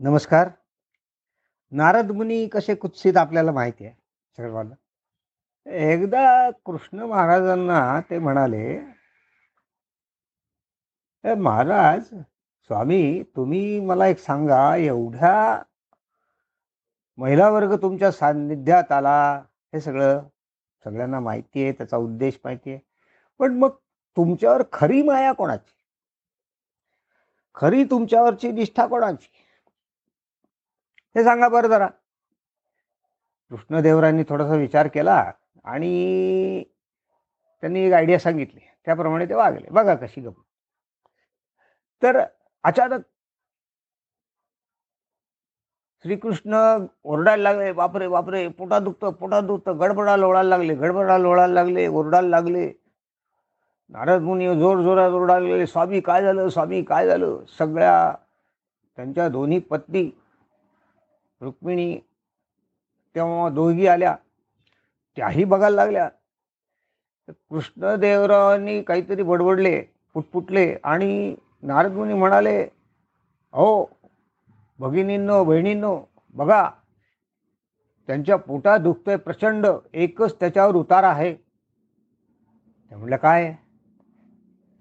नमस्कार. 0.00 0.48
नारद 1.70 2.10
मुनी 2.10 2.48
कसे 2.48 2.74
कुत्सित 2.74 3.16
आपल्याला 3.16 3.52
माहिती 3.52 3.84
आहे? 3.86 3.94
सर्वांना 4.36 4.74
एकदा 5.70 6.50
कृष्ण 6.50 7.00
महाराजांना 7.00 8.00
ते 8.00 8.18
म्हणाले 8.18 8.80
"ए 11.24 11.34
महाराज 11.34 12.04
स्वामी 12.62 13.22
तुम्ही 13.36 13.80
मला 13.80 14.06
एक 14.06 14.18
सांगा 14.18 14.76
एवढ्या 14.76 15.62
महिला 17.16 17.50
वर्ग 17.50 17.82
तुमच्या 17.82 18.12
सान्निध्यात 18.12 18.92
आला 18.92 19.42
हे 19.74 19.80
सगळं 19.80 20.22
सगळ्यांना 20.84 21.20
माहिती 21.20 21.62
आहे 21.62 21.72
त्याचा 21.72 21.96
उद्देश 21.96 22.38
माहिती 22.44 22.70
आहे. 22.70 22.80
पण 23.38 23.58
मग 23.58 23.70
तुमच्यावर 24.16 24.62
खरी 24.72 25.02
माया 25.02 25.32
कोणाची? 25.32 25.72
खरी 27.54 27.84
तुमच्यावरची 27.84 28.52
निष्ठा 28.52 28.86
कोणाची? 28.86 29.28
हे 31.16 31.24
सांगा 31.24 31.48
बरं 31.48 31.68
जरा. 31.68 31.86
कृष्णदेवरायांनी 33.50 34.22
थोडासा 34.28 34.54
विचार 34.56 34.86
केला 34.94 35.14
आणि 35.64 36.62
त्यांनी 37.62 37.80
एक 37.86 37.92
आयडिया 37.92 38.18
सांगितली. 38.18 38.60
त्याप्रमाणे 38.86 39.26
ते 39.28 39.34
वागले. 39.34 39.68
बघा 39.70 39.94
कशी 39.94 40.20
गप 40.20 40.34
तर 42.02 42.20
अचानक 42.64 43.00
श्रीकृष्ण 46.04 46.56
ओरडायला 47.04 47.42
लागले 47.42 47.72
बापरे 47.72 48.06
बापरे 48.08 48.46
पोटा 48.48 48.78
दुखतं 48.78 49.10
पोटा 49.12 49.40
दुखतं. 49.40 49.78
गडबडा 49.80 50.16
लोळायला 50.16 50.48
लागले 50.48 50.74
गडबडा 50.74 51.18
लोळायला 51.18 51.54
लागले 51.54 51.86
ओरडायला 51.86 52.28
लागले. 52.28 52.72
नारद 53.90 54.22
मुनी 54.22 54.46
जोर 54.60 54.80
जोरात 54.82 55.10
ओरडायला 55.10 55.48
लागले 55.48 55.66
स्वामी 55.66 56.00
काय 56.00 56.22
झालं? 56.22 56.48
स्वामी 56.48 56.82
काय 56.82 57.06
झालं? 57.06 57.44
सगळ्या 57.58 58.14
त्यांच्या 58.96 59.28
दोन्ही 59.28 59.58
पत्नी 59.58 60.10
रुक्मिणी 61.40 61.98
तेव्हा 63.16 63.48
दोघी 63.48 63.86
आल्या. 63.86 64.16
त्याही 65.16 65.44
बघायला 65.44 65.76
लागल्या. 65.76 66.08
कृष्णदेवरावांनी 67.28 68.82
काहीतरी 68.82 69.22
बडबडले 69.22 69.80
पुटपुटले 70.14 70.74
आणि 70.84 71.34
नारदमुनी 71.62 72.14
म्हणाले 72.14 72.62
अहो 72.62 73.84
भगिनींनो 74.78 75.42
बहिणींनो 75.44 75.98
बघा 76.34 76.68
त्यांच्या 78.08 78.36
पोटात 78.36 78.78
दुखतोय 78.80 79.16
प्रचंड 79.16 79.66
एकच 79.92 80.38
त्याच्यावर 80.40 80.74
उतार 80.74 81.04
आहे. 81.04 81.34
ते 81.34 82.94
म्हटलं 82.96 83.16
काय? 83.16 83.52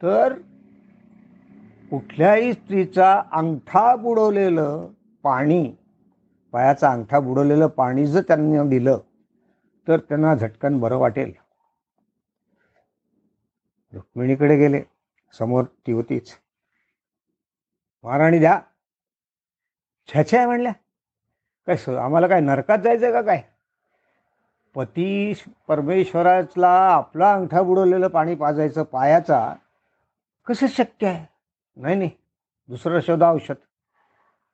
तर 0.01 0.33
कुठल्याही 1.91 2.53
स्त्रीचा 2.53 3.21
अंगठा 3.31 3.95
बुडवलेलं 3.95 4.87
पाणी 5.23 5.63
पायाचा 6.51 6.91
अंगठा 6.91 7.19
बुडवलेलं 7.19 7.67
पाणी 7.67 8.07
जर 8.07 8.21
त्यांना 8.21 8.63
दिलं 8.63 8.99
तर 9.87 9.99
त्यांना 9.99 10.35
झटकन 10.35 10.79
बरं 10.79 10.97
वाटेल. 10.97 11.33
रुक्मिणीकडे 13.93 14.57
गेले. 14.57 14.81
समोर 15.39 15.63
ती 15.63 15.91
होतीच. 15.91 16.31
महाराणी 18.03 18.39
द्या. 18.39 18.61
छ्या 20.09 20.47
म्हणल्या. 20.47 20.71
काय 21.67 21.77
स 21.77 21.89
आम्हाला 21.89 22.27
काय 22.27 22.39
नरकात 22.39 22.77
जायचं 22.77 23.11
का 23.11 23.21
काय? 23.21 23.41
पती 24.75 25.33
परमेश्वराला 25.67 26.69
आपला 26.69 27.33
अंगठा 27.33 27.61
बुडवलेलं 27.61 28.07
पाणी 28.07 28.35
पाजायचं 28.35 28.83
पायाचा 28.83 29.55
कसं 30.47 30.67
शक्य 30.67 31.07
आहे? 31.07 31.25
नाही 31.77 31.95
नाही. 31.95 32.09
दुसरं 32.67 32.99
शोधा 32.99 33.31
औषध. 33.31 33.55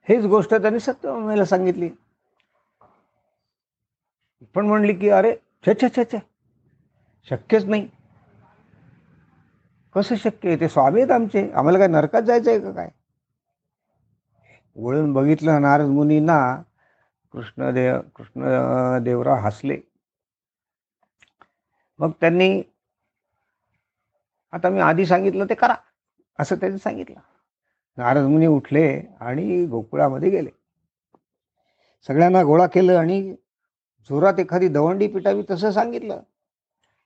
हेच 0.08 0.25
गोष्ट 0.25 0.53
त्यांनी 0.53 0.80
सत्यभामेला 0.80 1.45
सांगितली. 1.45 1.89
पण 4.56 4.66
म्हणली 4.66 4.94
की 4.94 5.09
अरे 5.09 5.36
छे 5.66 5.73
छे 5.73 5.88
छे 5.95 6.03
छे 6.11 6.17
शक्यच 7.27 7.66
नाही. 7.66 7.88
कसं 9.95 10.15
शक्य 10.15 10.48
आहे? 10.49 10.60
ते 10.60 10.67
स्वामी 10.70 11.02
आहेत 11.02 11.11
आमचे. 11.11 11.49
आम्हाला 11.52 11.77
काय 11.80 11.88
नरकात 11.88 12.21
जायचं 12.21 12.49
आहे 12.52 12.60
का 12.60 12.71
काय? 12.71 12.89
वळून 14.76 15.14
बघितलं 15.14 15.61
नारद 15.61 15.88
मुनींना 15.88 16.38
कृष्णदेव 17.33 17.99
कृष्णदेवराव 18.15 19.45
हसले. 19.45 19.77
मग 21.99 22.11
त्यांनी 22.21 22.61
आता 24.54 24.70
मी 24.70 24.80
आधी 24.80 25.05
सांगितलं 25.05 25.45
ते 25.49 25.55
करा 25.55 25.76
असं 26.39 26.55
त्यांनी 26.55 26.77
सांगितलं. 26.77 27.20
नारद 27.98 28.22
मुनी 28.22 28.48
उठले 28.48 29.02
आणि 29.20 29.66
गोकुळामध्ये 29.66 30.30
गेले. 30.30 30.50
सगळ्यांना 32.08 32.44
गोळा 32.44 32.67
केलं 32.67 32.98
आणि 32.98 33.36
जोरात 34.10 34.39
एखादी 34.39 34.67
दवंडी 34.67 35.08
पिटावी 35.08 35.44
तसं 35.52 35.72
सांगितलं. 35.72 36.20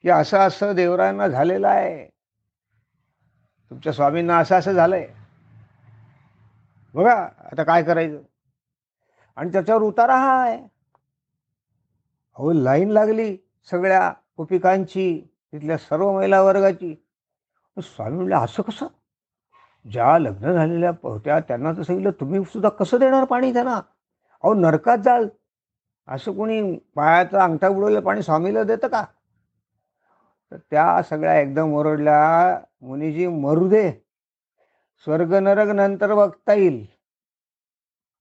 की 0.02 0.10
असं 0.10 0.38
असं 0.38 0.76
देवरायांना 0.76 1.28
झालेलं 1.28 1.68
आहे. 1.68 2.08
तुमच्या 3.70 3.94
स्वामींना 3.94 4.38
असं 4.38 4.56
असं 4.56 4.72
झालंय. 4.72 5.08
बघा 6.94 7.14
आता 7.52 7.64
काय 7.64 7.84
करायचं? 7.84 8.22
आणि 9.36 9.52
त्याच्यावर 9.52 9.82
उतारा 9.82 10.16
हा 10.16 10.44
आहे. 10.44 10.58
अहो 12.36 12.54
लाईन 12.54 12.90
लागली 12.90 13.38
सगळ्या 13.72 14.14
उपिकांची 14.38 15.36
तिथल्या 15.52 15.78
सर्व 15.78 16.14
महिला 16.14 16.42
वर्गाची. 16.42 17.06
स्वामी 17.78 18.16
म्हणले 18.16 18.36
असं 18.36 18.64
कसं? 18.64 18.88
ज्या 19.92 20.18
लग्न 20.18 20.54
झालेल्या 20.54 20.92
होत्या 21.04 21.40
त्यांना 21.40 21.72
तर 21.72 21.82
सांगितलं 21.82 22.12
तुम्ही 22.12 22.44
सुद्धा 22.44 22.70
कसं 22.70 22.98
देणार 23.00 23.24
पाणी 23.24 23.54
त्यांना? 23.54 23.76
अहो 24.44 24.54
नरकात 24.54 24.98
जाल. 24.98 25.28
असं 26.08 26.34
कोणी 26.34 26.78
पायाचा 26.96 27.44
अंगठा 27.44 27.70
बुडवलं 27.70 28.00
पाणी 28.00 28.22
स्वामीला 28.22 28.64
देतं 28.64 28.88
का? 28.88 29.06
तर 30.52 30.58
त्या 30.58 31.02
सगळ्या 31.04 31.40
एकदम 31.40 31.74
ओरडल्या 31.74 32.60
मुनीजी 32.82 33.28
मरू 33.28 33.70
दे. 33.70 33.92
स्वर्ग 35.04 35.34
नरक 35.34 35.68
नंतर 35.68 36.14
बघता 36.14 36.54
येईल. 36.54 36.86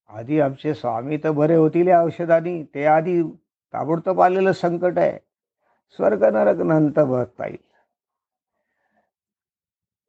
आधी 0.09 0.41
आमचे 0.41 0.75
स्वामी 0.75 1.17
तर 1.17 1.31
बरे 1.31 1.55
होतील 1.55 1.89
या 1.89 2.03
औषधानी. 2.03 2.65
ते 2.65 2.85
आधी 2.85 3.23
ताबडतोब 3.73 4.21
आलेलं 4.21 4.53
संकट 4.53 4.99
आहे. 4.99 5.19
स्वर्ग 5.91 6.25
नरक 6.25 6.57
नंतर 6.57 7.05
बघता 7.05 7.47
येईल. 7.47 7.69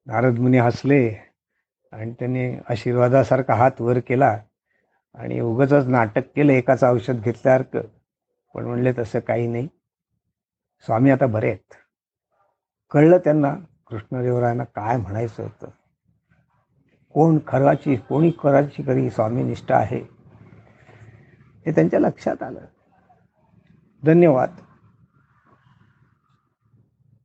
नारद 0.06 0.40
मुनी 0.40 0.58
हसले. 0.58 1.29
आणि 1.92 2.12
त्यांनी 2.12 2.56
आशीर्वादासारखा 2.70 3.54
हात 3.54 3.82
वर 3.82 4.00
केला 4.00 4.38
आणि 5.16 5.40
उगच 5.40 5.74
नाटक 5.74 6.22
केलं 6.36 6.52
एकाचं 6.52 6.90
औषध 6.90 7.14
घेतल्यासारखं 7.14 7.82
पण 8.54 8.66
म्हणले 8.66 8.92
तसं 8.98 9.20
काही 9.20 9.48
नाही. 9.48 9.68
स्वामी 10.80 11.12
आता 11.12 11.26
बरे 11.26 11.48
आहेत. 11.48 11.74
कळलं 12.92 13.18
त्यांना 13.18 13.56
कृष्णदेवरायांना 13.88 14.64
काय 14.64 14.98
म्हणायचं 14.98 15.44
होतं. 15.44 15.68
कोण 17.14 17.38
खराची 17.48 17.96
कोणी 17.96 18.32
खराची 18.44 18.84
खरी 18.84 19.10
स्वामीनिष्ठा 19.10 19.76
आहे? 19.76 20.02
हे 21.66 21.72
त्यांच्या 21.72 22.00
लक्षात 22.00 22.44
आलं. 22.44 22.60
धन्यवाद. 24.06 24.56